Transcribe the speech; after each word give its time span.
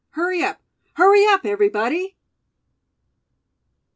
Hurry 0.13 0.41
up! 0.41 0.59
Hurry 0.95 1.27
up, 1.27 1.45
everybody!" 1.45 2.17